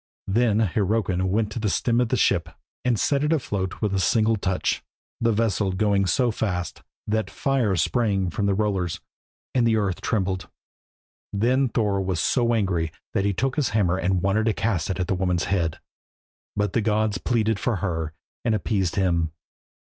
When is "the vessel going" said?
5.19-6.07